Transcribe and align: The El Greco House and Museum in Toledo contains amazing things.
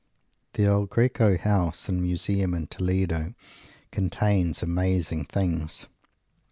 The 0.53 0.63
El 0.65 0.87
Greco 0.87 1.37
House 1.37 1.87
and 1.87 2.01
Museum 2.01 2.55
in 2.55 2.65
Toledo 2.65 3.35
contains 3.91 4.63
amazing 4.63 5.25
things. 5.25 5.85